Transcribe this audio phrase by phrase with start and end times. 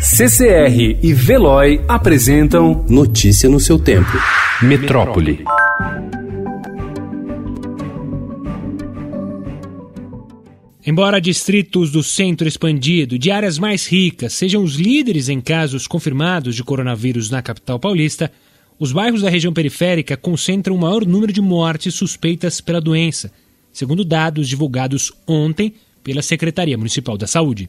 [0.00, 4.12] CCR e Veloy apresentam Notícia no seu tempo.
[4.62, 5.44] Metrópole.
[10.86, 16.54] Embora distritos do centro expandido, de áreas mais ricas, sejam os líderes em casos confirmados
[16.54, 18.30] de coronavírus na capital paulista,
[18.78, 23.32] os bairros da região periférica concentram o maior número de mortes suspeitas pela doença,
[23.72, 25.74] segundo dados divulgados ontem
[26.04, 27.68] pela Secretaria Municipal da Saúde.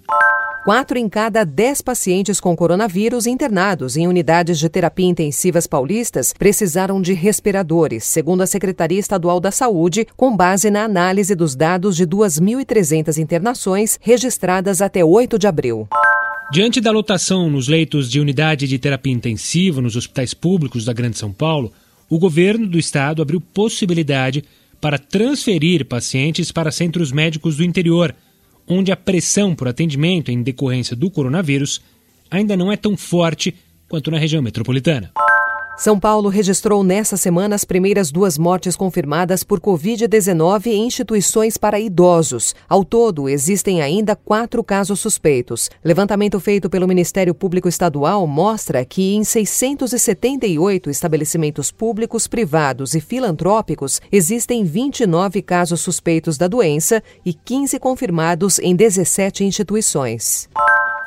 [0.64, 7.02] Quatro em cada dez pacientes com coronavírus internados em unidades de terapia intensivas paulistas precisaram
[7.02, 12.06] de respiradores, segundo a Secretaria Estadual da Saúde, com base na análise dos dados de
[12.06, 15.88] 2.300 internações registradas até 8 de abril.
[16.52, 21.18] Diante da lotação nos leitos de unidade de terapia intensiva nos hospitais públicos da Grande
[21.18, 21.72] São Paulo,
[22.10, 24.44] o governo do estado abriu possibilidade
[24.82, 28.14] para transferir pacientes para centros médicos do interior
[28.70, 31.82] onde a pressão por atendimento em decorrência do coronavírus
[32.30, 33.56] ainda não é tão forte
[33.88, 35.12] quanto na região metropolitana.
[35.80, 41.80] São Paulo registrou nessa semana as primeiras duas mortes confirmadas por Covid-19 em instituições para
[41.80, 42.54] idosos.
[42.68, 45.70] Ao todo, existem ainda quatro casos suspeitos.
[45.82, 54.02] Levantamento feito pelo Ministério Público Estadual mostra que em 678 estabelecimentos públicos, privados e filantrópicos
[54.12, 60.50] existem 29 casos suspeitos da doença e 15 confirmados em 17 instituições.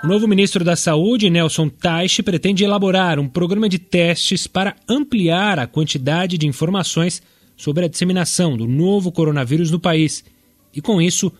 [0.03, 5.61] O novo ministro da Saúde, Nelson Teich, pretende elaborar um programa de testes para ampliar
[5.61, 7.23] a quantidade de informações
[7.57, 10.25] sobre a disseminação do novo coronavírus no país.
[10.75, 11.33] E, com isso,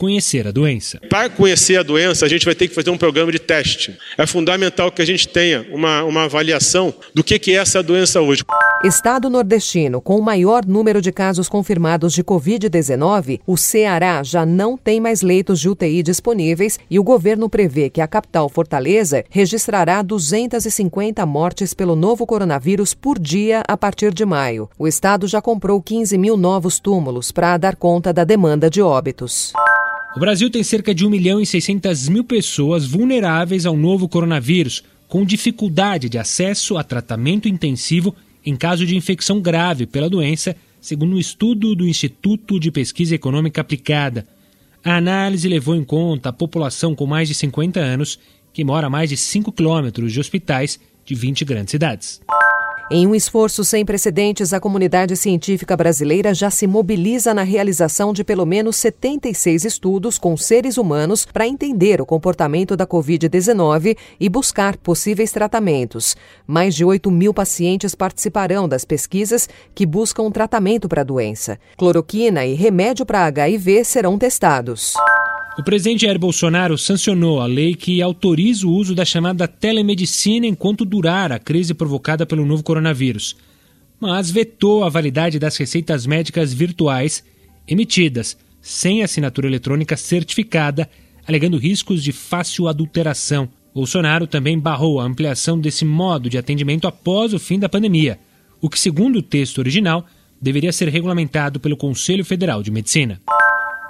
[0.00, 0.98] conhecer a doença.
[1.10, 3.98] Para conhecer a doença, a gente vai ter que fazer um programa de teste.
[4.16, 8.18] É fundamental que a gente tenha uma, uma avaliação do que, que é essa doença
[8.18, 8.42] hoje.
[8.82, 14.74] Estado nordestino com o maior número de casos confirmados de Covid-19, o Ceará já não
[14.74, 20.00] tem mais leitos de UTI disponíveis e o governo prevê que a capital Fortaleza registrará
[20.00, 24.70] 250 mortes pelo novo coronavírus por dia a partir de maio.
[24.78, 29.52] O estado já comprou 15 mil novos túmulos para dar conta da demanda de óbitos.
[30.16, 34.82] O Brasil tem cerca de 1 milhão e 600 mil pessoas vulneráveis ao novo coronavírus,
[35.06, 41.14] com dificuldade de acesso a tratamento intensivo em caso de infecção grave pela doença, segundo
[41.14, 44.26] um estudo do Instituto de Pesquisa Econômica Aplicada.
[44.82, 48.18] A análise levou em conta a população com mais de 50 anos,
[48.52, 52.20] que mora a mais de 5 quilômetros de hospitais de 20 grandes cidades.
[52.92, 58.24] Em um esforço sem precedentes, a comunidade científica brasileira já se mobiliza na realização de
[58.24, 64.76] pelo menos 76 estudos com seres humanos para entender o comportamento da Covid-19 e buscar
[64.76, 66.16] possíveis tratamentos.
[66.44, 71.60] Mais de 8 mil pacientes participarão das pesquisas que buscam um tratamento para a doença.
[71.78, 74.94] Cloroquina e remédio para HIV serão testados.
[75.58, 80.84] O presidente Jair Bolsonaro sancionou a lei que autoriza o uso da chamada telemedicina enquanto
[80.84, 83.36] durar a crise provocada pelo novo coronavírus,
[83.98, 87.24] mas vetou a validade das receitas médicas virtuais
[87.66, 90.88] emitidas sem assinatura eletrônica certificada,
[91.26, 93.48] alegando riscos de fácil adulteração.
[93.74, 98.18] Bolsonaro também barrou a ampliação desse modo de atendimento após o fim da pandemia,
[98.60, 100.06] o que, segundo o texto original,
[100.40, 103.20] deveria ser regulamentado pelo Conselho Federal de Medicina.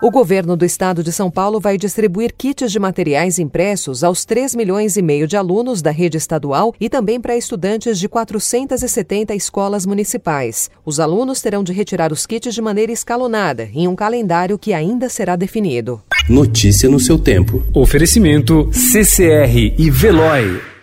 [0.03, 4.55] O governo do estado de São Paulo vai distribuir kits de materiais impressos aos 3
[4.55, 9.84] milhões e meio de alunos da rede estadual e também para estudantes de 470 escolas
[9.84, 10.71] municipais.
[10.87, 15.11] Os alunos terão de retirar os kits de maneira escalonada, em um calendário que ainda
[15.11, 16.00] será definido.
[16.31, 17.62] Notícia no seu tempo.
[17.75, 20.79] Oferecimento CCR e Veloy.